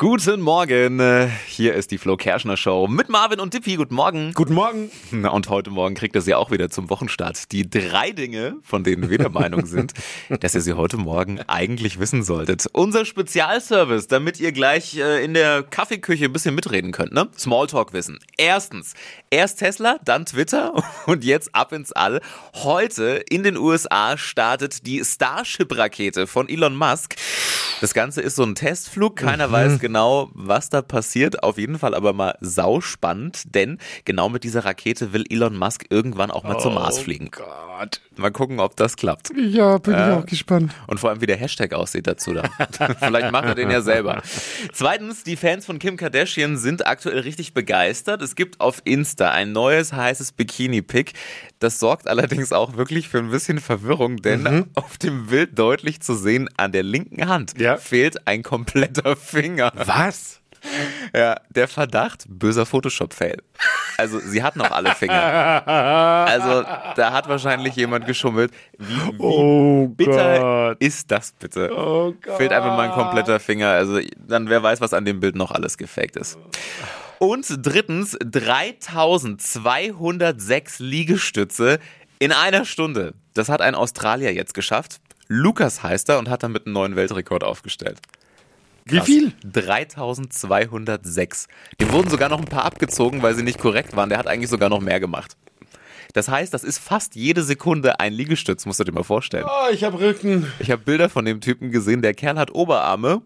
[0.00, 3.74] Guten Morgen, hier ist die Flo Kerschner Show mit Marvin und Dippy.
[3.74, 4.32] Guten Morgen.
[4.32, 4.92] Guten Morgen.
[5.10, 7.50] Und heute Morgen kriegt ihr sie auch wieder zum Wochenstart.
[7.50, 9.94] Die drei Dinge, von denen wir der Meinung sind,
[10.40, 12.66] dass ihr sie heute Morgen eigentlich wissen solltet.
[12.74, 17.28] Unser Spezialservice, damit ihr gleich äh, in der Kaffeeküche ein bisschen mitreden könnt, ne?
[17.36, 18.20] Smalltalk-Wissen.
[18.36, 18.94] Erstens,
[19.30, 20.74] erst Tesla, dann Twitter
[21.06, 22.20] und jetzt ab ins All.
[22.54, 27.16] Heute in den USA startet die Starship-Rakete von Elon Musk.
[27.80, 29.16] Das Ganze ist so ein Testflug.
[29.16, 29.52] Keiner mhm.
[29.52, 31.42] weiß genau, was da passiert.
[31.42, 36.30] Auf jeden Fall aber mal sauspannend, denn genau mit dieser Rakete will Elon Musk irgendwann
[36.30, 37.30] auch mal oh zum Mars fliegen.
[37.30, 38.00] Gott.
[38.16, 39.30] Mal gucken, ob das klappt.
[39.36, 40.74] Ja, bin äh, ich auch gespannt.
[40.88, 42.34] Und vor allem, wie der Hashtag aussieht dazu.
[42.34, 42.42] Da.
[42.98, 44.22] Vielleicht macht er den ja selber.
[44.72, 48.22] Zweitens, die Fans von Kim Kardashian sind aktuell richtig begeistert.
[48.22, 51.12] Es gibt auf Insta ein neues heißes Bikini-Pick.
[51.60, 54.66] Das sorgt allerdings auch wirklich für ein bisschen Verwirrung, denn mhm.
[54.74, 57.67] auf dem Bild deutlich zu sehen an der linken Hand ja.
[57.76, 59.72] Fehlt ein kompletter Finger.
[59.74, 60.40] Was?
[61.14, 63.36] Ja, der Verdacht, böser Photoshop-Fail.
[63.96, 65.66] Also, sie hat noch alle Finger.
[65.66, 66.62] Also,
[66.96, 68.52] da hat wahrscheinlich jemand geschummelt.
[68.76, 70.76] Wie, wie oh bitter Gott.
[70.80, 71.70] ist das bitte?
[71.76, 72.36] Oh Gott.
[72.36, 73.70] Fehlt einfach mal ein kompletter Finger.
[73.70, 76.38] Also, dann wer weiß, was an dem Bild noch alles gefaked ist.
[77.18, 81.80] Und drittens, 3206 Liegestütze
[82.18, 83.14] in einer Stunde.
[83.34, 85.00] Das hat ein Australier jetzt geschafft.
[85.28, 88.00] Lukas heißt er und hat damit einen neuen Weltrekord aufgestellt.
[88.86, 89.06] Krass.
[89.06, 89.32] Wie viel?
[89.44, 91.46] 3206.
[91.78, 94.08] Dem wurden sogar noch ein paar abgezogen, weil sie nicht korrekt waren.
[94.08, 95.36] Der hat eigentlich sogar noch mehr gemacht.
[96.14, 99.44] Das heißt, das ist fast jede Sekunde ein Liegestütz, musst du dir mal vorstellen.
[99.46, 100.50] Oh, ich habe Rücken.
[100.58, 102.00] Ich habe Bilder von dem Typen gesehen.
[102.00, 103.20] Der Kerl hat Oberarme.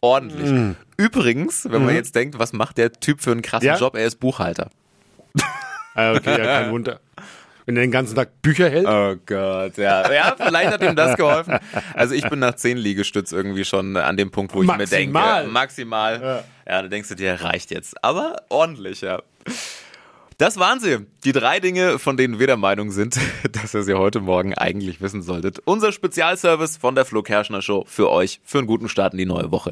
[0.00, 0.50] ordentlich.
[0.50, 0.70] Mm.
[0.96, 1.84] Übrigens, wenn mm.
[1.84, 1.96] man mhm.
[1.96, 3.76] jetzt denkt, was macht der Typ für einen krassen ja?
[3.76, 3.94] Job?
[3.94, 4.70] Er ist Buchhalter.
[5.94, 7.00] Ah, okay, ja, kein Wunder.
[7.66, 8.86] Wenn er den ganzen Tag Bücher hält.
[8.86, 10.12] Oh Gott, ja.
[10.12, 11.58] Ja, vielleicht hat ihm das geholfen.
[11.94, 15.06] Also ich bin nach zehn Liegestütz irgendwie schon an dem Punkt, wo ich maximal.
[15.06, 16.20] mir denke, maximal.
[16.22, 16.72] Ja.
[16.72, 18.02] ja, da denkst du dir, reicht jetzt.
[18.04, 19.20] Aber ordentlich, ja.
[20.38, 20.98] Das waren sie.
[21.24, 23.18] Die drei Dinge, von denen wir der Meinung sind,
[23.52, 25.60] dass ihr sie heute Morgen eigentlich wissen solltet.
[25.64, 29.26] Unser Spezialservice von der Flo Kerschner Show für euch, für einen guten Start in die
[29.26, 29.70] neue Woche.